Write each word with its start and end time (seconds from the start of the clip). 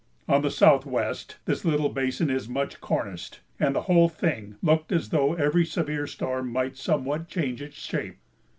On 0.27 0.41
the 0.41 0.49
southwest 0.49 1.37
this 1.45 1.63
little 1.63 1.89
basin 1.89 2.31
is 2.31 2.49
much 2.49 2.81
corniced, 2.81 3.41
and 3.59 3.75
the 3.75 3.83
whole 3.83 4.09
thing 4.09 4.55
looked 4.63 4.91
as 4.91 5.09
though 5.09 5.35
every 5.35 5.63
severe 5.63 6.07
storm 6.07 6.51
might 6.51 6.75
somewhat 6.75 7.27
change 7.27 7.61
its 7.61 7.75
shape. 7.77 8.17